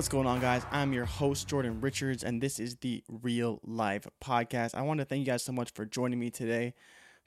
[0.00, 0.64] What's going on, guys?
[0.70, 4.74] I'm your host, Jordan Richards, and this is the Real Life Podcast.
[4.74, 6.72] I want to thank you guys so much for joining me today.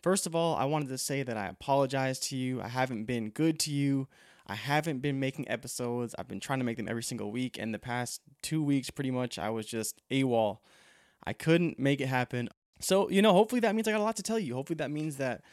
[0.01, 2.63] First of all, I wanted to say that I apologize to you.
[2.63, 4.07] I haven't been good to you.
[4.47, 6.15] I haven't been making episodes.
[6.17, 9.11] I've been trying to make them every single week, and the past two weeks, pretty
[9.11, 10.57] much, I was just AWOL.
[11.23, 12.49] I couldn't make it happen.
[12.79, 14.55] So, you know, hopefully that means I got a lot to tell you.
[14.55, 15.43] Hopefully that means that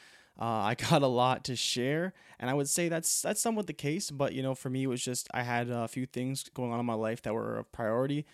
[0.41, 3.73] uh, I got a lot to share, and I would say that's that's somewhat the
[3.73, 4.10] case.
[4.10, 6.80] But you know, for me, it was just I had a few things going on
[6.80, 8.27] in my life that were a priority,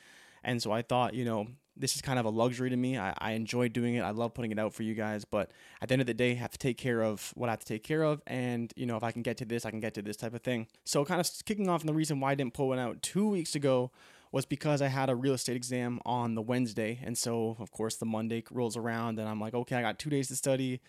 [0.45, 2.99] and so I thought, you know, this is kind of a luxury to me.
[2.99, 4.01] I, I enjoy doing it.
[4.01, 5.25] I love putting it out for you guys.
[5.25, 7.53] But at the end of the day, I have to take care of what I
[7.53, 8.23] have to take care of.
[8.27, 10.35] And, you know, if I can get to this, I can get to this type
[10.35, 10.69] of thing.
[10.85, 13.29] So, kind of kicking off, and the reason why I didn't pull one out two
[13.29, 13.91] weeks ago
[14.33, 16.99] was because I had a real estate exam on the Wednesday.
[17.03, 20.11] And so, of course, the Monday rolls around, and I'm like, okay, I got two
[20.11, 20.81] days to study.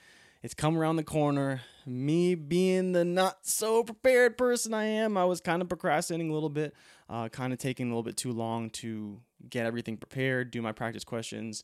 [0.43, 1.61] It's come around the corner.
[1.85, 6.33] Me being the not so prepared person I am, I was kind of procrastinating a
[6.33, 6.73] little bit,
[7.09, 10.71] uh, kind of taking a little bit too long to get everything prepared, do my
[10.71, 11.63] practice questions,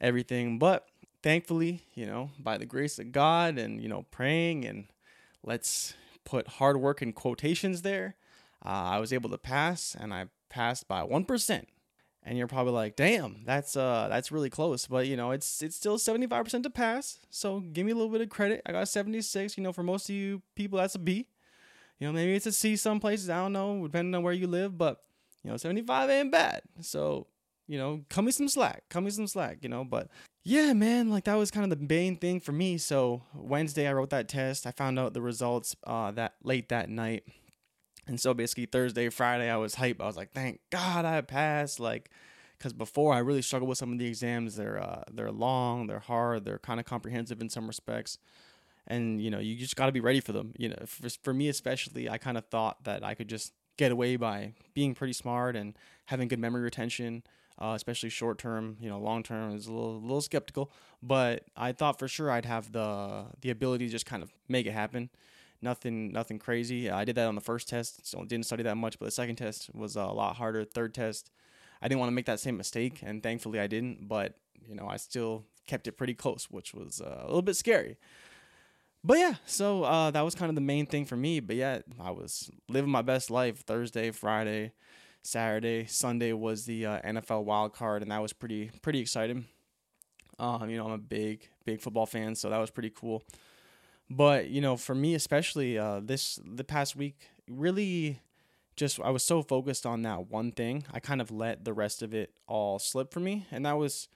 [0.00, 0.58] everything.
[0.58, 0.86] But
[1.22, 4.86] thankfully, you know, by the grace of God and, you know, praying and
[5.42, 8.16] let's put hard work in quotations there,
[8.64, 11.64] uh, I was able to pass and I passed by 1%
[12.22, 15.76] and you're probably like, "Damn, that's uh that's really close." But you know, it's it's
[15.76, 17.18] still 75% to pass.
[17.30, 18.62] So give me a little bit of credit.
[18.66, 19.56] I got 76.
[19.56, 21.26] You know, for most of you people, that's a B.
[21.98, 23.30] You know, maybe it's a C some places.
[23.30, 24.76] I don't know, depending on where you live.
[24.76, 25.02] But
[25.44, 26.62] you know, 75 ain't bad.
[26.80, 27.26] So
[27.66, 28.82] you know, cut me some slack.
[28.88, 29.58] Cut me some slack.
[29.62, 30.08] You know, but
[30.42, 32.78] yeah, man, like that was kind of the main thing for me.
[32.78, 34.66] So Wednesday, I wrote that test.
[34.66, 37.24] I found out the results uh that late that night.
[38.06, 40.00] And so basically Thursday, Friday, I was hype.
[40.00, 41.78] I was like, thank God I passed.
[41.78, 42.10] Like,
[42.60, 44.56] because before I really struggled with some of the exams.
[44.56, 48.18] They're uh, they're long, they're hard, they're kind of comprehensive in some respects,
[48.86, 50.52] and you know you just got to be ready for them.
[50.58, 53.90] You know, for, for me especially, I kind of thought that I could just get
[53.90, 55.74] away by being pretty smart and
[56.06, 57.22] having good memory retention.
[57.62, 60.72] Uh, especially short term, you know, long term is a little, a little skeptical,
[61.02, 64.64] but I thought for sure I'd have the the ability to just kind of make
[64.64, 65.10] it happen
[65.62, 66.90] nothing nothing crazy.
[66.90, 68.98] I did that on the first test, so didn't study that much.
[68.98, 70.64] But the second test was a lot harder.
[70.64, 71.30] Third test,
[71.82, 74.08] I didn't want to make that same mistake, and thankfully I didn't.
[74.08, 74.34] But
[74.68, 77.96] you know, I still kept it pretty close, which was uh, a little bit scary.
[79.02, 81.40] But yeah, so uh, that was kind of the main thing for me.
[81.40, 83.60] But yeah, I was living my best life.
[83.60, 84.72] Thursday, Friday,
[85.22, 89.46] Saturday, Sunday was the uh, NFL wild card, and that was pretty pretty exciting.
[90.38, 93.22] Um, you know, I'm a big big football fan, so that was pretty cool.
[94.10, 98.20] But you know, for me especially, uh, this the past week really
[98.76, 102.02] just I was so focused on that one thing, I kind of let the rest
[102.02, 104.08] of it all slip for me, and that was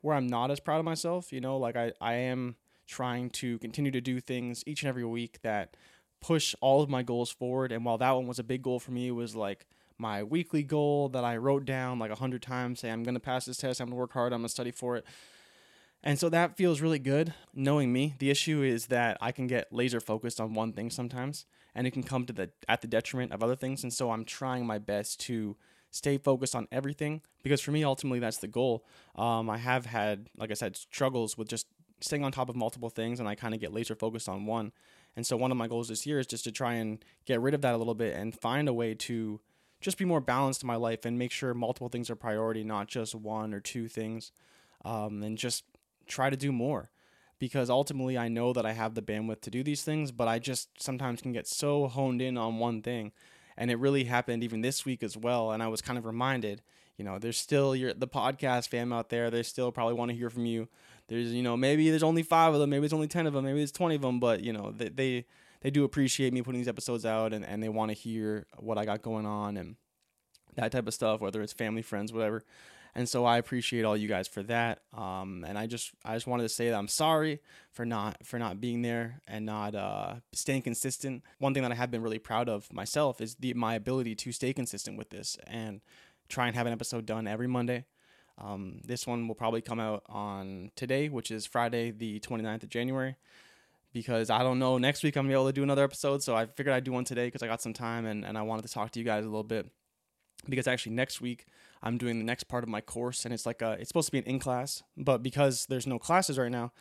[0.00, 1.32] where I'm not as proud of myself.
[1.32, 5.04] You know, like I I am trying to continue to do things each and every
[5.04, 5.76] week that
[6.20, 7.72] push all of my goals forward.
[7.72, 9.66] And while that one was a big goal for me, it was like
[9.98, 12.80] my weekly goal that I wrote down like a hundred times.
[12.80, 13.80] Say I'm gonna pass this test.
[13.80, 14.32] I'm gonna work hard.
[14.32, 15.04] I'm gonna study for it.
[16.04, 18.14] And so that feels really good knowing me.
[18.18, 21.92] The issue is that I can get laser focused on one thing sometimes and it
[21.92, 24.78] can come to the at the detriment of other things and so I'm trying my
[24.78, 25.56] best to
[25.90, 28.84] stay focused on everything because for me ultimately that's the goal.
[29.14, 31.66] Um, I have had like I said struggles with just
[32.00, 34.72] staying on top of multiple things and I kind of get laser focused on one.
[35.14, 37.54] And so one of my goals this year is just to try and get rid
[37.54, 39.40] of that a little bit and find a way to
[39.80, 42.88] just be more balanced in my life and make sure multiple things are priority, not
[42.88, 44.32] just one or two things.
[44.84, 45.64] Um, and just
[46.12, 46.90] try to do more
[47.38, 50.38] because ultimately I know that I have the bandwidth to do these things, but I
[50.38, 53.10] just sometimes can get so honed in on one thing.
[53.56, 55.50] And it really happened even this week as well.
[55.50, 56.62] And I was kind of reminded,
[56.96, 59.28] you know, there's still your the podcast fam out there.
[59.28, 60.68] They still probably want to hear from you.
[61.08, 63.44] There's, you know, maybe there's only five of them, maybe it's only ten of them,
[63.44, 65.26] maybe it's twenty of them, but you know, they they,
[65.62, 68.78] they do appreciate me putting these episodes out and, and they want to hear what
[68.78, 69.74] I got going on and
[70.54, 72.44] that type of stuff, whether it's family, friends, whatever
[72.94, 74.80] and so I appreciate all you guys for that.
[74.92, 77.40] Um, and I just I just wanted to say that I'm sorry
[77.70, 81.22] for not for not being there and not uh, staying consistent.
[81.38, 84.32] One thing that I have been really proud of myself is the my ability to
[84.32, 85.80] stay consistent with this and
[86.28, 87.86] try and have an episode done every Monday.
[88.38, 92.70] Um, this one will probably come out on today, which is Friday, the 29th of
[92.70, 93.16] January,
[93.92, 96.22] because I don't know next week I'm gonna be able to do another episode.
[96.22, 98.42] So I figured I'd do one today because I got some time and, and I
[98.42, 99.70] wanted to talk to you guys a little bit.
[100.48, 101.46] Because actually next week
[101.82, 104.12] I'm doing the next part of my course, and it's like a it's supposed to
[104.12, 106.72] be an in class, but because there's no classes right now,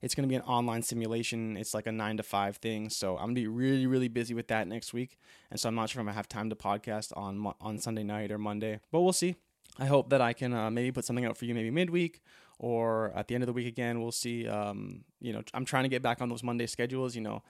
[0.00, 1.56] it's going to be an online simulation.
[1.56, 4.48] It's like a nine to five thing, so I'm gonna be really really busy with
[4.48, 5.18] that next week,
[5.50, 8.04] and so I'm not sure if I'm gonna have time to podcast on on Sunday
[8.04, 9.36] night or Monday, but we'll see.
[9.78, 12.22] I hope that I can uh, maybe put something out for you maybe midweek
[12.58, 14.00] or at the end of the week again.
[14.00, 14.46] We'll see.
[14.46, 17.16] Um, you know, I'm trying to get back on those Monday schedules.
[17.16, 17.42] You know,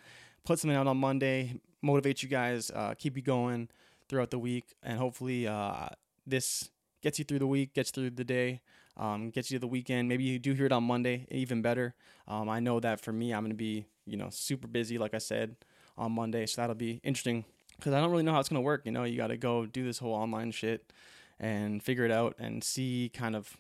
[0.45, 3.69] put something out on Monday, motivate you guys, uh, keep you going
[4.09, 5.89] throughout the week, and hopefully, uh,
[6.27, 6.71] this
[7.05, 8.63] gets you through the week, gets through the day,
[8.97, 10.09] um, gets you to the weekend.
[10.09, 11.95] Maybe you do hear it on Monday, even better.
[12.27, 15.13] Um, I know that for me, I'm going to be, you know, super busy, like
[15.13, 15.55] I said,
[15.99, 16.47] on Monday.
[16.47, 17.45] So that'll be interesting
[17.77, 18.83] because I don't really know how it's going to work.
[18.87, 20.91] You know, you got to go do this whole online shit
[21.39, 23.55] and figure it out and see kind of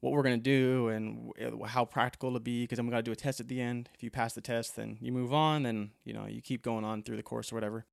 [0.00, 1.32] what we're going to do and
[1.66, 3.88] how practical it'll be because we got to do a test at the end.
[3.94, 6.84] If you pass the test, then you move on, then, you know, you keep going
[6.84, 7.84] on through the course or whatever.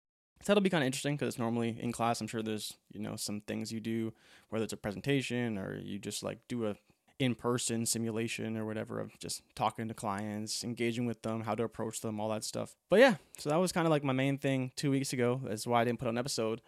[0.45, 2.99] So that'll be kind of interesting because it's normally in class, I'm sure there's, you
[2.99, 4.13] know, some things you do,
[4.49, 6.75] whether it's a presentation or you just like do a
[7.17, 12.01] in-person simulation or whatever of just talking to clients, engaging with them, how to approach
[12.01, 12.75] them, all that stuff.
[12.91, 15.41] But yeah, so that was kind of like my main thing two weeks ago.
[15.43, 16.61] That's why I didn't put an episode.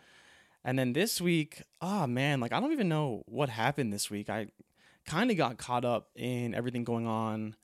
[0.66, 4.28] And then this week, oh man, like I don't even know what happened this week.
[4.28, 4.48] I
[5.06, 7.56] kind of got caught up in everything going on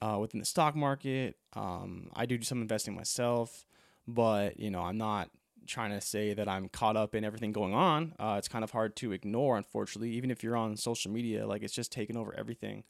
[0.00, 1.36] uh, within the stock market.
[1.52, 3.64] Um, I do some investing myself,
[4.08, 5.30] but you know I'm not
[5.66, 8.14] trying to say that I'm caught up in everything going on.
[8.18, 11.46] Uh, it's kind of hard to ignore, unfortunately, even if you're on social media.
[11.46, 12.84] Like it's just taking over everything.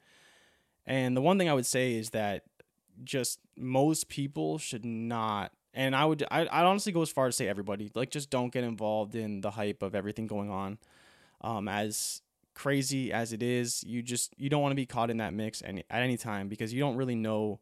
[0.85, 2.43] And the one thing I would say is that
[3.03, 7.35] just most people should not and I would I I'd honestly go as far as
[7.35, 10.77] say everybody like just don't get involved in the hype of everything going on.
[11.41, 12.21] Um, as
[12.53, 15.61] crazy as it is, you just you don't want to be caught in that mix
[15.63, 17.59] any at any time because you don't really know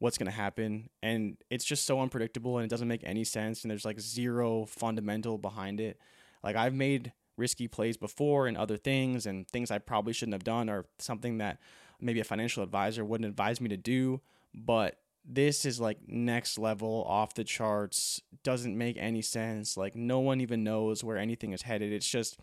[0.00, 3.62] what's going to happen and it's just so unpredictable and it doesn't make any sense
[3.62, 5.98] and there's like zero fundamental behind it.
[6.42, 10.44] Like I've made risky plays before and other things and things I probably shouldn't have
[10.44, 11.58] done or something that
[12.00, 14.22] maybe a financial advisor wouldn't advise me to do,
[14.54, 20.18] but this is like next level off the charts doesn't make any sense like no
[20.18, 22.40] one even knows where anything is headed it's just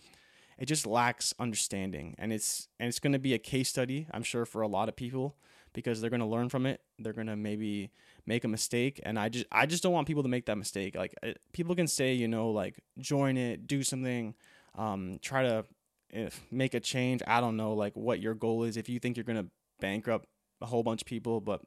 [0.59, 4.21] it just lacks understanding and it's and it's going to be a case study i'm
[4.21, 5.35] sure for a lot of people
[5.77, 6.81] because they're going to learn from it.
[6.97, 7.91] They're going to maybe
[8.25, 10.95] make a mistake and i just i just don't want people to make that mistake.
[10.95, 11.13] Like
[11.53, 14.33] people can say you know like join it do something
[14.75, 15.65] um, try to
[16.09, 17.21] if, make a change.
[17.27, 18.75] I don't know like what your goal is.
[18.75, 20.25] If you think you're going to bankrupt
[20.61, 21.61] a whole bunch of people but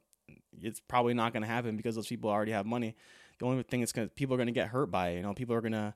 [0.61, 2.93] it's probably not going to happen because those people already have money
[3.39, 5.33] the only thing is because people are going to get hurt by it you know?
[5.33, 5.93] People are going to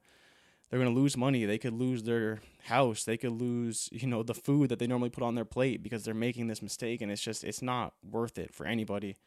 [0.69, 1.45] they're going to lose money.
[1.45, 3.03] They could lose their house.
[3.03, 6.03] They could lose, you know, the food that they normally put on their plate because
[6.03, 7.01] they're making this mistake.
[7.01, 9.17] And it's just, it's not worth it for anybody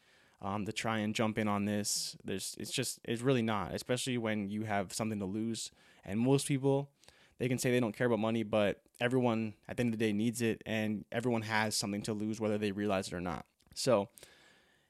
[0.42, 2.16] um, to try and jump in on this.
[2.24, 5.70] There's, it's just, it's really not, especially when you have something to lose.
[6.04, 6.90] And most people,
[7.38, 10.04] they can say they don't care about money, but everyone at the end of the
[10.04, 10.62] day needs it.
[10.66, 13.46] And everyone has something to lose, whether they realize it or not.
[13.74, 14.08] So,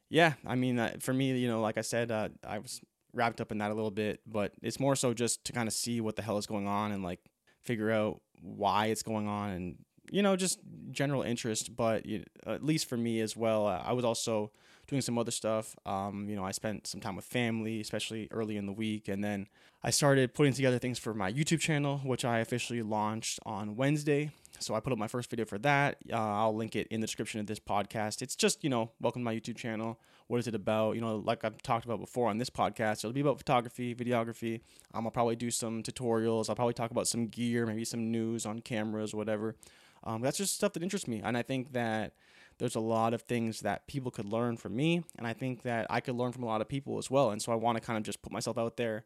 [0.08, 2.80] yeah, I mean, uh, for me, you know, like I said, uh, I was
[3.18, 5.74] wrapped up in that a little bit, but it's more so just to kind of
[5.74, 7.20] see what the hell is going on and like
[7.62, 9.76] figure out why it's going on and
[10.10, 10.60] you know just
[10.90, 11.76] general interest.
[11.76, 12.06] But
[12.46, 14.52] at least for me as well, I was also
[14.88, 15.76] doing some other stuff.
[15.86, 19.22] Um, you know, I spent some time with family, especially early in the week, and
[19.22, 19.46] then
[19.84, 24.30] I started putting together things for my YouTube channel, which I officially launched on Wednesday.
[24.58, 25.98] So I put up my first video for that.
[26.10, 28.22] Uh, I'll link it in the description of this podcast.
[28.22, 30.00] It's just, you know, welcome to my YouTube channel.
[30.26, 30.94] What is it about?
[30.94, 34.62] You know, like I've talked about before on this podcast, it'll be about photography, videography.
[34.94, 36.48] Um, I'll probably do some tutorials.
[36.48, 39.54] I'll probably talk about some gear, maybe some news on cameras, whatever.
[40.02, 41.20] Um, that's just stuff that interests me.
[41.22, 42.14] And I think that
[42.58, 45.02] there's a lot of things that people could learn from me.
[45.16, 47.30] And I think that I could learn from a lot of people as well.
[47.30, 49.04] And so I want to kind of just put myself out there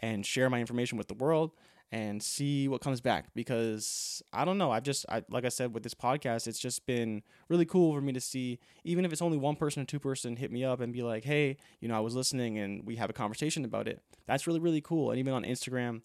[0.00, 1.52] and share my information with the world
[1.92, 4.72] and see what comes back because I don't know.
[4.72, 8.00] I've just, I, like I said, with this podcast, it's just been really cool for
[8.00, 10.80] me to see, even if it's only one person or two person hit me up
[10.80, 13.86] and be like, hey, you know, I was listening and we have a conversation about
[13.86, 14.02] it.
[14.26, 15.10] That's really, really cool.
[15.10, 16.00] And even on Instagram,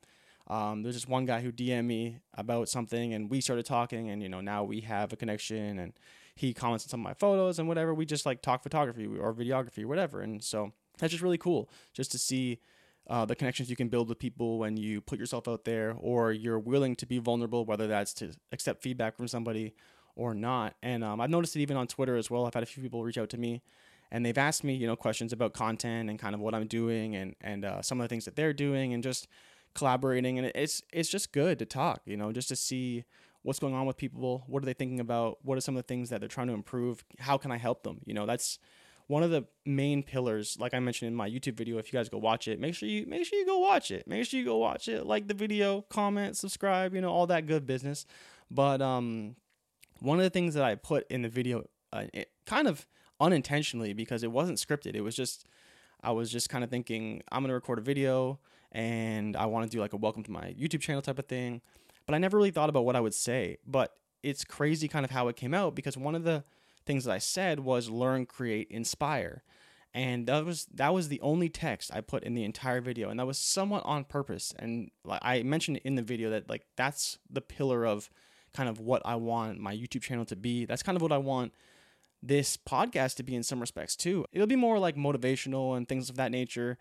[0.48, 4.22] um, there's just one guy who DM me about something and we started talking and,
[4.22, 5.94] you know, now we have a connection and
[6.40, 7.94] he comments on some of my photos and whatever.
[7.94, 10.22] We just like talk photography or videography or whatever.
[10.22, 12.60] And so that's just really cool just to see
[13.10, 16.32] uh, the connections you can build with people when you put yourself out there or
[16.32, 19.74] you're willing to be vulnerable, whether that's to accept feedback from somebody
[20.16, 20.76] or not.
[20.82, 22.46] And um, I've noticed it even on Twitter as well.
[22.46, 23.62] I've had a few people reach out to me
[24.10, 27.16] and they've asked me, you know, questions about content and kind of what I'm doing
[27.16, 29.28] and, and uh, some of the things that they're doing and just
[29.76, 30.38] collaborating.
[30.38, 33.04] And it's, it's just good to talk, you know, just to see
[33.44, 34.44] what's going on with people.
[34.48, 35.40] What are they thinking about?
[35.44, 37.04] What are some of the things that they're trying to improve?
[37.20, 38.02] How can I help them?
[38.06, 38.60] You know, that's,
[39.10, 42.10] one of the main pillars, like I mentioned in my YouTube video, if you guys
[42.10, 44.08] go watch it, make sure you make sure you go watch it.
[44.08, 47.48] Make sure you go watch it, like the video, comment, subscribe, you know, all that
[47.48, 48.06] good business.
[48.52, 49.36] But um,
[50.00, 52.86] one of the things that I put in the video, uh, it, kind of
[53.20, 54.96] unintentionally because it wasn't scripted.
[54.96, 55.48] It was just
[56.04, 58.40] I was just kind of thinking I'm gonna record a video
[58.72, 61.62] and I want to do like a welcome to my YouTube channel type of thing.
[62.10, 63.58] But I never really thought about what I would say.
[63.68, 66.44] But it's crazy kind of how it came out because one of the
[66.88, 69.44] things that I said was learn, create, inspire.
[69.94, 73.20] And that was that was the only text I put in the entire video, and
[73.20, 74.56] that was somewhat on purpose.
[74.58, 78.10] And like I mentioned in the video that like that's the pillar of
[78.56, 80.66] kind of what I want my YouTube channel to be.
[80.66, 81.54] That's kind of what I want
[82.24, 84.26] this podcast to be in some respects too.
[84.34, 86.80] It'll be more like motivational and things of that nature,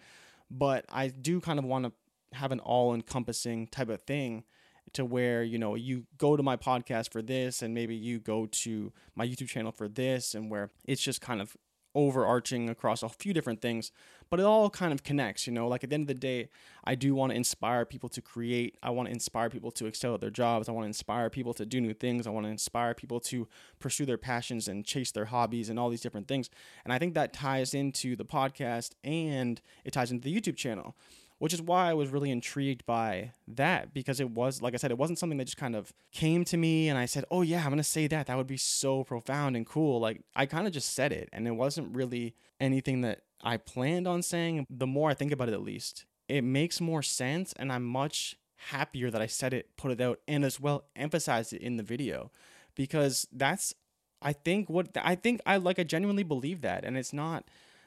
[0.51, 1.93] but I do kind of want to
[2.33, 4.45] have an all encompassing type of thing
[4.93, 8.47] to where you know you go to my podcast for this and maybe you go
[8.47, 11.57] to my YouTube channel for this and where it's just kind of
[11.95, 13.91] overarching across a few different things,
[14.31, 15.67] but it all kind of connects, you know.
[15.67, 16.49] Like at the end of the day,
[16.85, 18.77] I do want to inspire people to create.
[18.83, 20.69] I want to inspire people to excel at their jobs.
[20.69, 22.27] I want to inspire people to do new things.
[22.27, 23.49] I want to inspire people to
[23.81, 26.51] pursue their passions and chase their hobbies and all these different things.
[26.85, 30.95] And I think that ties into the podcast and it ties into the YouTube channel
[31.39, 34.91] which is why I was really intrigued by that because it was, like I said,
[34.91, 37.61] it wasn't something that just kind of came to me and I said, oh yeah,
[37.61, 38.27] I'm going to say that.
[38.27, 40.01] That would be so profound and cool.
[40.01, 44.09] Like I kind of just said it and it wasn't really anything that I planned
[44.09, 44.67] on saying.
[44.69, 48.37] The more I think about it, at least, it makes more sense and I'm much
[48.57, 51.85] happier that I said it, put it out, and as well emphasized it in the
[51.85, 52.33] video
[52.75, 53.75] because that's,
[54.21, 56.85] I think, what I think I like, I genuinely believe that.
[56.85, 57.45] And it's not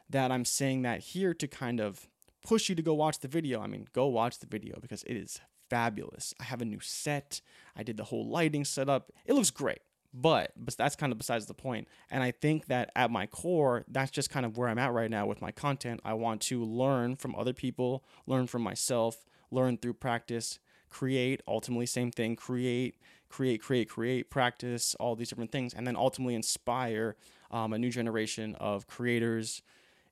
[0.09, 2.07] that I'm saying that here to kind of
[2.45, 3.61] push you to go watch the video.
[3.61, 6.33] I mean, go watch the video because it is fabulous.
[6.39, 7.41] I have a new set.
[7.75, 9.11] I did the whole lighting setup.
[9.25, 9.79] It looks great.
[10.13, 11.87] But but that's kind of besides the point.
[12.09, 15.09] And I think that at my core, that's just kind of where I'm at right
[15.09, 16.01] now with my content.
[16.03, 21.85] I want to learn from other people, learn from myself, learn through practice, create, ultimately
[21.85, 22.97] same thing, create,
[23.29, 27.15] create, create, create, practice, all these different things, and then ultimately inspire
[27.49, 29.61] um, a new generation of creators,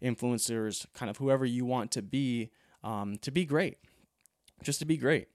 [0.03, 2.51] influencers, kind of whoever you want to be,
[2.83, 3.77] um, to be great,
[4.63, 5.27] just to be great.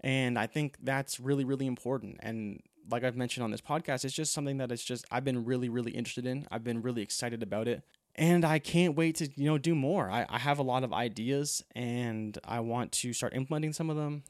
[0.00, 2.18] And I think that's really, really important.
[2.20, 5.44] And like I've mentioned on this podcast, it's just something that it's just I've been
[5.44, 6.46] really, really interested in.
[6.50, 7.82] I've been really excited about it.
[8.14, 10.10] And I can't wait to, you know, do more.
[10.10, 13.96] I, I have a lot of ideas and I want to start implementing some of
[13.96, 14.24] them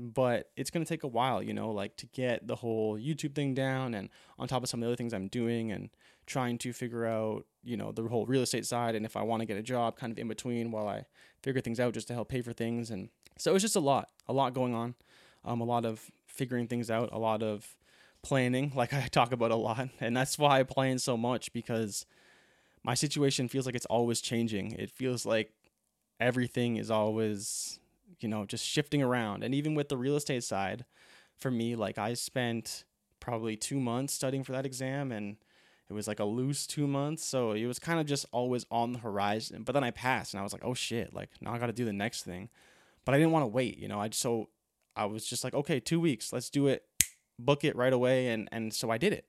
[0.00, 3.34] but it's going to take a while, you know, like to get the whole YouTube
[3.34, 5.90] thing down and on top of some of the other things I'm doing and
[6.26, 9.40] trying to figure out, you know, the whole real estate side and if I want
[9.40, 11.04] to get a job kind of in between while I
[11.42, 12.90] figure things out just to help pay for things.
[12.90, 13.08] And
[13.38, 14.94] so it's just a lot, a lot going on,
[15.44, 17.76] um, a lot of figuring things out, a lot of
[18.22, 19.88] planning, like I talk about a lot.
[20.00, 22.06] And that's why I plan so much because
[22.82, 24.72] my situation feels like it's always changing.
[24.72, 25.52] It feels like
[26.18, 27.80] everything is always
[28.20, 29.42] you know, just shifting around.
[29.42, 30.84] And even with the real estate side,
[31.38, 32.84] for me, like I spent
[33.18, 35.36] probably two months studying for that exam and
[35.90, 37.24] it was like a loose two months.
[37.24, 39.64] So it was kind of just always on the horizon.
[39.64, 41.72] But then I passed and I was like, oh shit, like now I got to
[41.72, 42.48] do the next thing.
[43.04, 44.50] But I didn't want to wait, you know, I just, so
[44.94, 46.84] I was just like, okay, two weeks, let's do it,
[47.38, 48.28] book it right away.
[48.28, 49.26] And, and so I did it.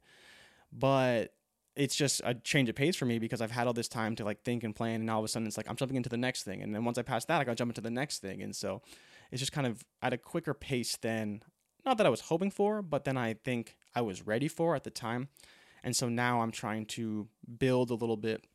[0.71, 1.33] But
[1.75, 4.25] it's just a change of pace for me because I've had all this time to
[4.25, 6.17] like think and plan, and all of a sudden it's like I'm jumping into the
[6.17, 8.19] next thing, and then once I pass that, I got to jump into the next
[8.19, 8.81] thing, and so
[9.31, 11.41] it's just kind of at a quicker pace than
[11.85, 14.83] not that I was hoping for, but then I think I was ready for at
[14.83, 15.29] the time,
[15.83, 17.27] and so now I'm trying to
[17.59, 18.45] build a little bit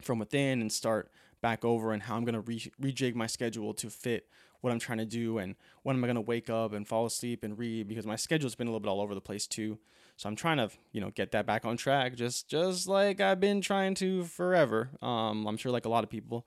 [0.00, 3.90] from within and start back over and how I'm gonna re- rejig my schedule to
[3.90, 4.28] fit
[4.60, 7.44] what I'm trying to do and when am I gonna wake up and fall asleep
[7.44, 9.78] and read because my schedule's been a little bit all over the place too.
[10.16, 13.40] So I'm trying to, you know, get that back on track, just just like I've
[13.40, 14.90] been trying to forever.
[15.00, 16.46] Um, I'm sure like a lot of people,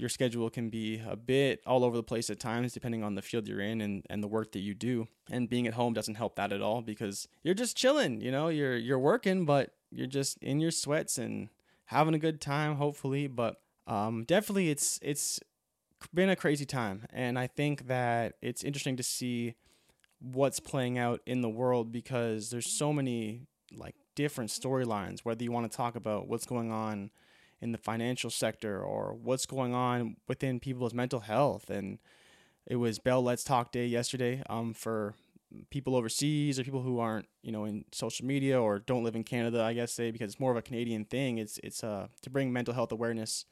[0.00, 3.22] your schedule can be a bit all over the place at times, depending on the
[3.22, 5.06] field you're in and, and the work that you do.
[5.30, 8.48] And being at home doesn't help that at all because you're just chilling, you know,
[8.48, 11.50] you're you're working, but you're just in your sweats and
[11.84, 13.26] having a good time, hopefully.
[13.26, 15.38] But um, definitely, it's it's
[16.14, 19.54] been a crazy time, and I think that it's interesting to see
[20.18, 23.42] what's playing out in the world because there's so many
[23.72, 27.10] like different storylines whether you want to talk about what's going on
[27.60, 31.68] in the financial sector or what's going on within people's mental health.
[31.68, 31.98] And
[32.66, 35.14] it was Bell Let's Talk Day yesterday um for
[35.70, 39.24] people overseas or people who aren't you know in social media or don't live in
[39.24, 41.38] Canada I guess say because it's more of a Canadian thing.
[41.38, 43.44] It's it's uh to bring mental health awareness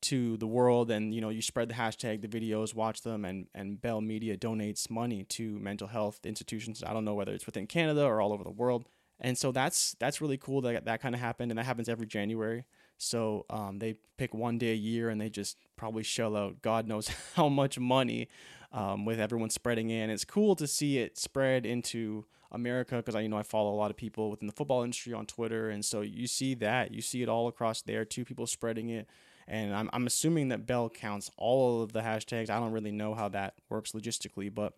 [0.00, 0.90] to the world.
[0.90, 4.36] And you know you spread the hashtag the videos watch them and and bell media
[4.36, 6.84] donates money to mental health institutions.
[6.86, 8.86] I don't know whether it's within canada or all over the world.
[9.20, 12.06] And so that's that's really cool that that kind of happened and that happens every
[12.06, 12.64] january
[12.98, 16.86] so um, they pick one day a year and they just probably shell out god
[16.86, 18.28] knows how much money
[18.72, 20.10] um, with everyone spreading in.
[20.10, 23.76] It's cool to see it spread into america because i you know i follow a
[23.76, 26.92] lot of people within the football industry on twitter and so you see that.
[26.92, 29.06] You see it all across there Two people spreading it.
[29.46, 32.50] And I'm, I'm assuming that Bell counts all of the hashtags.
[32.50, 34.74] I don't really know how that works logistically, but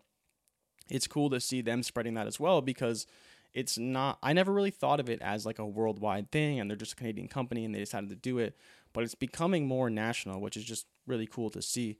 [0.89, 3.05] it's cool to see them spreading that as well because
[3.53, 6.77] it's not, I never really thought of it as like a worldwide thing and they're
[6.77, 8.57] just a Canadian company and they decided to do it,
[8.93, 11.97] but it's becoming more national, which is just really cool to see.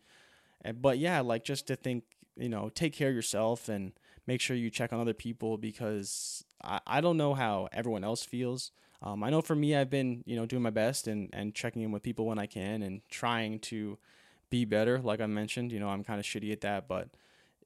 [0.79, 2.03] But yeah, like just to think,
[2.36, 3.91] you know, take care of yourself and
[4.27, 8.24] make sure you check on other people because I, I don't know how everyone else
[8.24, 8.72] feels.
[9.03, 11.81] Um, I know for me, I've been you know doing my best and and checking
[11.81, 13.98] in with people when I can and trying to
[14.50, 15.00] be better.
[15.00, 17.10] Like I mentioned, you know I'm kind of shitty at that, but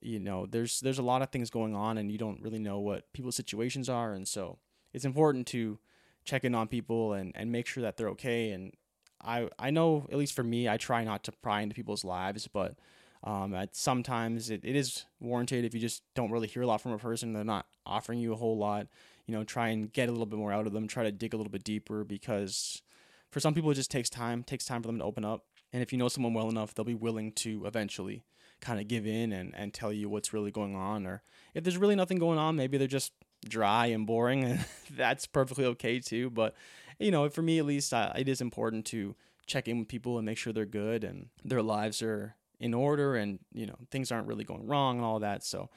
[0.06, 2.80] you know there's there's a lot of things going on and you don't really know
[2.80, 4.60] what people's situations are, and so
[4.94, 5.80] it's important to
[6.24, 8.52] check in on people and and make sure that they're okay.
[8.52, 8.74] And
[9.22, 12.48] I I know at least for me, I try not to pry into people's lives,
[12.48, 12.76] but
[13.24, 16.92] um, sometimes it, it is warranted if you just don't really hear a lot from
[16.92, 17.34] a person.
[17.34, 18.88] They're not offering you a whole lot.
[19.26, 20.88] You know, try and get a little bit more out of them.
[20.88, 22.84] Try to dig a little bit deeper because
[23.32, 24.44] for some people it just takes time.
[24.44, 25.46] Takes time for them to open up.
[25.74, 28.24] And if you know someone well enough, they'll be willing to eventually
[28.66, 31.06] kind of give in and, and tell you what's really going on.
[31.06, 31.22] Or
[31.54, 33.14] if there's really nothing going on, maybe they're just
[33.48, 36.30] dry and boring, and that's perfectly okay too.
[36.30, 36.56] But
[37.00, 40.18] you know, for me at least, I, it is important to check in with people
[40.18, 44.12] and make sure they're good and their lives are in order and you know things
[44.12, 45.70] aren't really going wrong and all that so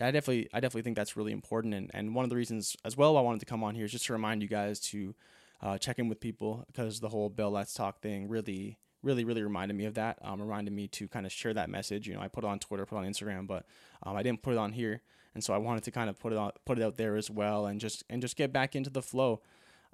[0.00, 2.96] I definitely I definitely think that's really important and, and one of the reasons as
[2.96, 5.16] well I wanted to come on here is just to remind you guys to
[5.60, 9.42] uh, check in with people because the whole Bell Let's Talk thing really really really
[9.42, 12.20] reminded me of that um, reminded me to kind of share that message you know
[12.20, 13.66] I put it on Twitter put it on Instagram but
[14.02, 15.02] um, I didn't put it on here
[15.34, 17.30] and so I wanted to kind of put it on put it out there as
[17.30, 19.40] well and just and just get back into the flow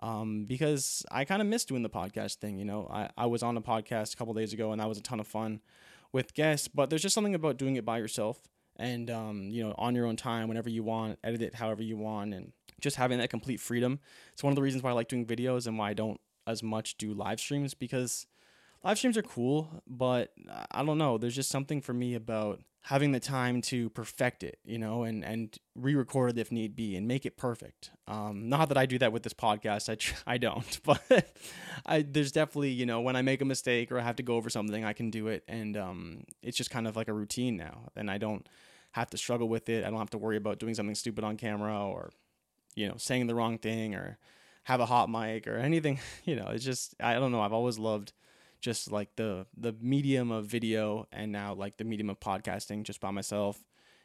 [0.00, 3.42] um, because I kind of missed doing the podcast thing you know I, I was
[3.42, 5.60] on a podcast a couple days ago and that was a ton of fun
[6.14, 8.40] with guests, but there's just something about doing it by yourself
[8.76, 11.96] and um, you know on your own time whenever you want, edit it however you
[11.96, 13.98] want, and just having that complete freedom.
[14.32, 16.62] It's one of the reasons why I like doing videos and why I don't as
[16.62, 18.26] much do live streams because
[18.84, 20.32] live streams are cool, but
[20.70, 21.18] I don't know.
[21.18, 25.24] There's just something for me about having the time to perfect it, you know, and
[25.24, 27.90] and re-record it if need be and make it perfect.
[28.06, 31.32] Um, not that I do that with this podcast, I tr- I don't, but
[31.86, 34.36] I there's definitely you know when I make a mistake or I have to go
[34.36, 37.56] over something, I can do it, and um, it's just kind of like a routine
[37.56, 38.46] now, and I don't
[38.92, 39.84] have to struggle with it.
[39.84, 42.10] I don't have to worry about doing something stupid on camera or
[42.74, 44.18] you know saying the wrong thing or
[44.64, 45.98] have a hot mic or anything.
[46.24, 47.40] You know, it's just I don't know.
[47.40, 48.12] I've always loved
[48.64, 52.98] just like the the medium of video and now like the medium of podcasting just
[52.98, 53.62] by myself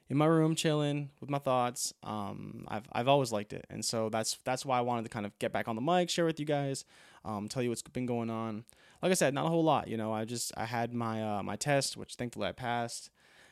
[0.09, 1.93] in my room chilling with my thoughts.
[2.03, 3.65] Um i've i've always liked it.
[3.69, 6.09] And so that's that's why i wanted to kind of get back on the mic
[6.09, 6.83] share with you guys
[7.23, 8.65] um tell you what's been going on.
[9.01, 11.41] Like i said not a whole lot you know i just i had my uh
[11.41, 13.09] my test which thankfully i passed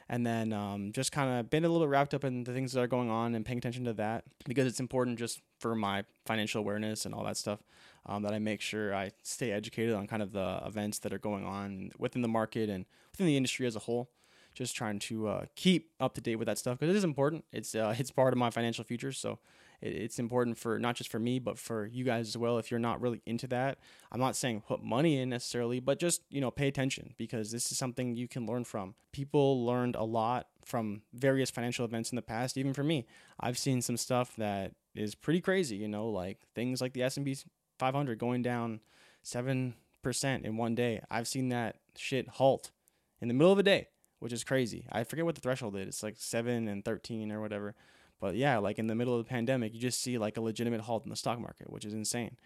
[0.10, 2.74] and then um, just kind of been a little bit wrapped up in the things
[2.74, 6.04] that are going on and paying attention to that because it's important just for my
[6.26, 7.60] financial awareness and all that stuff
[8.06, 11.20] um, that I make sure I stay educated on kind of the events that are
[11.20, 14.10] going on within the market and within the industry as a whole.
[14.54, 17.46] Just trying to uh, keep up to date with that stuff because it is important.
[17.52, 19.38] It's uh, it's part of my financial future, so
[19.82, 22.58] it's important for not just for me but for you guys as well.
[22.58, 23.78] If you're not really into that,
[24.12, 27.72] I'm not saying put money in necessarily, but just you know pay attention because this
[27.72, 28.96] is something you can learn from.
[29.12, 32.58] People learned a lot from various financial events in the past.
[32.58, 33.06] Even for me,
[33.40, 35.78] I've seen some stuff that is pretty crazy.
[35.78, 37.38] You know, like things like the S&P
[37.80, 38.82] 500 going down
[39.24, 39.74] 7%
[40.44, 41.02] in one day.
[41.10, 42.72] I've seen that shit halt
[43.22, 43.88] in the middle of the day,
[44.20, 44.86] which is crazy.
[44.92, 45.88] I forget what the threshold is.
[45.88, 47.76] It's like 7 and 13 or whatever.
[48.20, 50.82] But yeah, like in the middle of the pandemic, you just see like a legitimate
[50.82, 52.38] halt in the stock market, which is insane.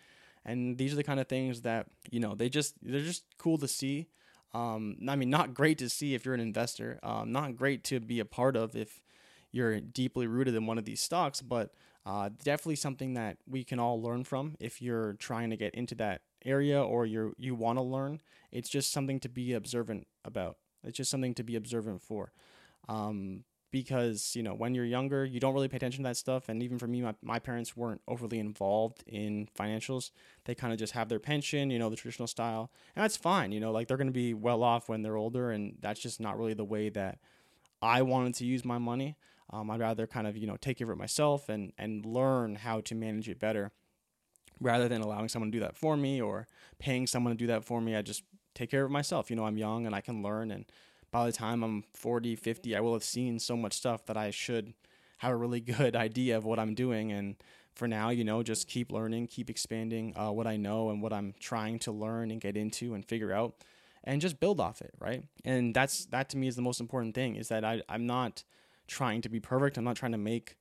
[0.44, 3.58] And these are the kind of things that, you know, they just they're just cool
[3.60, 4.08] to see.
[4.54, 7.00] Um, I mean, not great to see if you're an investor.
[7.04, 9.02] Um, not great to be a part of if
[9.52, 11.74] you're deeply rooted in one of these stocks, but
[12.06, 15.96] uh, definitely something that we can all learn from if you're trying to get into
[15.96, 18.20] that area or you you want to learn.
[18.52, 20.58] It's just something to be observant about.
[20.84, 22.32] It's just something to be observant for.
[22.90, 26.50] Um, because you know when you're younger you don't really pay attention to that stuff
[26.50, 30.12] and even for me my, my parents weren't overly involved in financials
[30.46, 33.52] they kind of just have their pension you know the traditional style and that's fine
[33.52, 36.20] you know like they're going to be well off when they're older and that's just
[36.20, 37.20] not really the way that
[37.82, 39.16] i wanted to use my money
[39.52, 42.56] um, I'd rather kind of you know take care of it myself and and learn
[42.56, 43.72] how to manage it better,
[44.60, 46.48] rather than allowing someone to do that for me or
[46.80, 47.96] paying someone to do that for me.
[47.96, 48.24] I just
[48.56, 49.30] take care of myself.
[49.30, 50.52] You know, I'm young and I can learn.
[50.52, 50.66] And
[51.12, 54.32] by the time I'm 40, 50, I will have seen so much stuff that I
[54.32, 54.74] should
[55.20, 57.12] have a really good idea of what I'm doing.
[57.12, 57.36] And
[57.76, 61.14] for now, you know, just keep learning, keep expanding uh, what I know and what
[61.14, 63.56] I'm trying to learn and get into and figure out,
[64.04, 65.24] and just build off it, right?
[65.46, 67.36] And that's that to me is the most important thing.
[67.36, 68.44] Is that I I'm not
[68.88, 69.78] trying to be perfect.
[69.78, 70.58] I'm not trying to make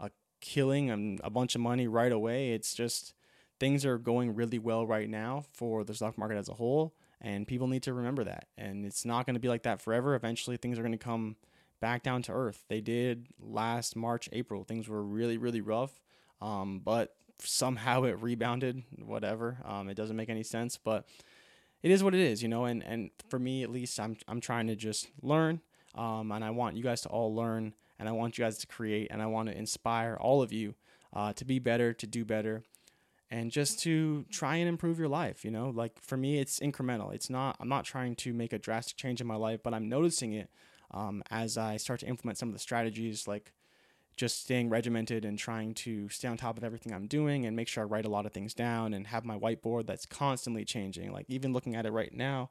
[0.00, 2.52] a killing and a bunch of money right away.
[2.52, 3.14] It's just
[3.58, 7.46] things are going really well right now for the stock market as a whole, and
[7.46, 8.46] people need to remember that.
[8.56, 10.14] And it's not going to be like that forever.
[10.14, 11.36] Eventually, things are going to come
[11.80, 12.64] back down to earth.
[12.68, 14.62] They did last March, April.
[14.62, 16.00] Things were really, really rough,
[16.40, 18.82] um, but somehow it rebounded.
[19.04, 19.58] Whatever.
[19.64, 21.08] Um, it doesn't make any sense, but
[21.82, 22.66] it is what it is, you know.
[22.66, 25.60] And and for me, at least, I'm I'm trying to just learn
[25.94, 28.66] um, and I want you guys to all learn and I want you guys to
[28.66, 30.74] create, and I want to inspire all of you
[31.12, 32.64] uh, to be better, to do better,
[33.30, 35.44] and just to try and improve your life.
[35.44, 37.12] You know, like for me, it's incremental.
[37.12, 37.56] It's not.
[37.60, 40.50] I'm not trying to make a drastic change in my life, but I'm noticing it
[40.90, 43.52] um, as I start to implement some of the strategies, like
[44.16, 47.66] just staying regimented and trying to stay on top of everything I'm doing and make
[47.66, 51.12] sure I write a lot of things down and have my whiteboard that's constantly changing.
[51.12, 52.50] Like even looking at it right now,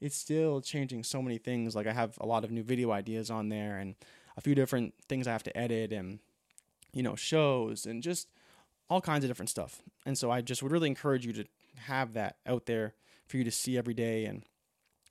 [0.00, 1.76] it's still changing so many things.
[1.76, 3.94] Like I have a lot of new video ideas on there and
[4.36, 6.20] a few different things I have to edit and
[6.94, 8.28] you know shows and just
[8.92, 9.80] all kinds of different stuff.
[10.04, 11.44] And so I just would really encourage you to
[11.86, 12.94] have that out there
[13.26, 14.44] for you to see every day and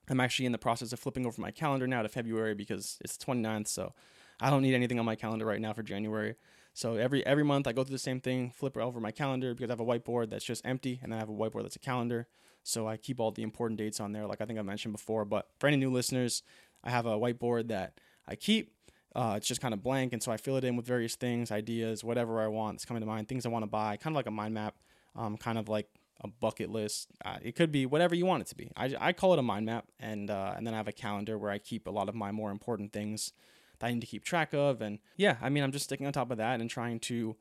[0.09, 3.15] I'm actually in the process of flipping over my calendar now to February because it's
[3.15, 3.93] the 29th, so
[4.41, 6.35] I don't need anything on my calendar right now for January.
[6.73, 9.69] So every every month I go through the same thing, flip over my calendar because
[9.69, 11.79] I have a whiteboard that's just empty, and then I have a whiteboard that's a
[11.79, 12.27] calendar.
[12.63, 15.25] So I keep all the important dates on there, like I think I mentioned before.
[15.25, 16.43] But for any new listeners,
[16.83, 17.93] I have a whiteboard that
[18.27, 18.73] I keep.
[19.13, 21.51] Uh, it's just kind of blank, and so I fill it in with various things,
[21.51, 24.15] ideas, whatever I want that's coming to mind, things I want to buy, kind of
[24.15, 24.75] like a mind map,
[25.15, 25.87] um, kind of like
[26.21, 27.09] a bucket list.
[27.25, 28.71] Uh, it could be whatever you want it to be.
[28.77, 31.37] I, I call it a mind map, and uh, and then I have a calendar
[31.37, 33.33] where I keep a lot of my more important things
[33.79, 34.81] that I need to keep track of.
[34.81, 37.35] And yeah, I mean, I'm just sticking on top of that and trying to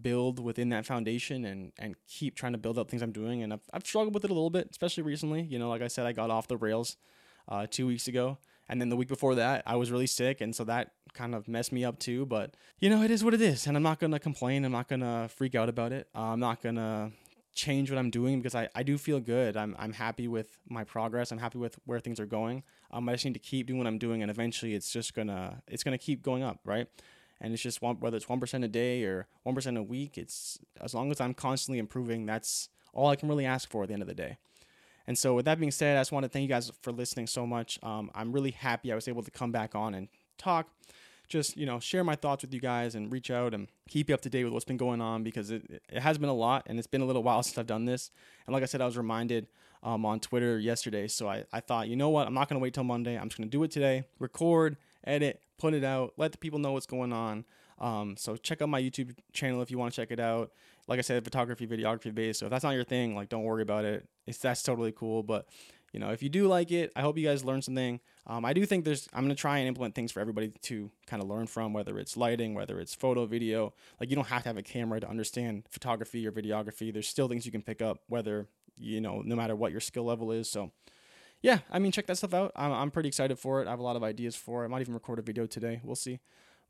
[0.00, 3.42] build within that foundation and and keep trying to build up things I'm doing.
[3.42, 5.42] And I've, I've struggled with it a little bit, especially recently.
[5.42, 6.96] You know, like I said, I got off the rails
[7.48, 8.38] uh, two weeks ago.
[8.68, 10.40] And then the week before that, I was really sick.
[10.40, 12.24] And so that kind of messed me up too.
[12.26, 13.66] But, you know, it is what it is.
[13.66, 14.64] And I'm not going to complain.
[14.64, 16.08] I'm not going to freak out about it.
[16.14, 17.12] I'm not going to
[17.54, 19.56] change what I'm doing because I, I do feel good.
[19.56, 21.30] I'm, I'm happy with my progress.
[21.32, 22.62] I'm happy with where things are going.
[22.90, 25.62] Um, I just need to keep doing what I'm doing, and eventually it's just gonna
[25.66, 26.88] it's gonna keep going up, right?
[27.40, 30.18] And it's just one, whether it's one percent a day or one percent a week.
[30.18, 33.88] It's as long as I'm constantly improving, that's all I can really ask for at
[33.88, 34.38] the end of the day.
[35.12, 37.26] And so, with that being said, I just want to thank you guys for listening
[37.26, 37.78] so much.
[37.82, 40.68] Um, I'm really happy I was able to come back on and talk
[41.28, 44.14] just you know share my thoughts with you guys and reach out and keep you
[44.14, 46.62] up to date with what's been going on because it, it has been a lot
[46.66, 48.10] and it's been a little while since I've done this.
[48.46, 49.48] And like I said, I was reminded
[49.82, 52.72] um, on Twitter yesterday, so I, I thought, you know what, I'm not gonna wait
[52.72, 53.18] till Monday.
[53.18, 54.04] I'm just gonna do it today.
[54.18, 57.44] Record, edit, put it out, let the people know what's going on.
[57.78, 60.52] Um, so check out my YouTube channel if you want to check it out.
[60.88, 62.40] Like I said, photography, videography based.
[62.40, 64.08] So if that's not your thing, like don't worry about it.
[64.26, 65.22] It's that's totally cool.
[65.22, 65.46] But
[65.92, 68.00] you know, if you do like it, I hope you guys learned something.
[68.26, 71.22] Um, I do think there's, I'm to try and implement things for everybody to kind
[71.22, 73.74] of learn from, whether it's lighting, whether it's photo, video.
[74.00, 76.92] Like, you don't have to have a camera to understand photography or videography.
[76.92, 78.46] There's still things you can pick up, whether,
[78.78, 80.48] you know, no matter what your skill level is.
[80.48, 80.70] So,
[81.42, 82.52] yeah, I mean, check that stuff out.
[82.56, 83.66] I'm, I'm pretty excited for it.
[83.66, 84.66] I have a lot of ideas for it.
[84.66, 85.82] I might even record a video today.
[85.84, 86.20] We'll see.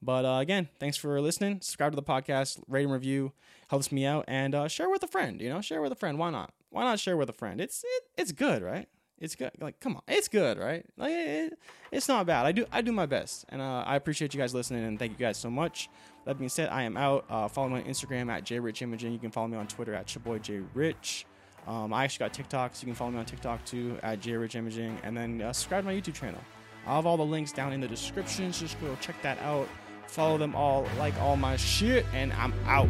[0.03, 1.61] But uh, again, thanks for listening.
[1.61, 3.33] Subscribe to the podcast, rate and review,
[3.69, 5.41] helps me out, and uh, share with a friend.
[5.41, 6.19] You know, share with a friend.
[6.19, 6.53] Why not?
[6.71, 7.61] Why not share with a friend?
[7.61, 8.89] It's it, it's good, right?
[9.19, 9.53] It's good.
[9.61, 10.85] Like, come on, it's good, right?
[10.97, 11.59] Like, it,
[11.93, 12.45] it's not bad.
[12.45, 15.13] I do, I do my best, and uh, I appreciate you guys listening, and thank
[15.13, 15.89] you guys so much.
[16.25, 17.25] That being said, I am out.
[17.31, 19.13] Uh, follow me on Instagram at jrichimaging.
[19.13, 21.25] You can follow me on Twitter at your boy jrich.
[21.69, 24.97] Um, I actually got TikTok, so you can follow me on TikTok too at jrichimaging,
[25.05, 26.41] and then uh, subscribe to my YouTube channel.
[26.85, 29.69] I'll have all the links down in the description, so just go check that out.
[30.13, 32.87] Follow them all, like all my shit, and I'm out.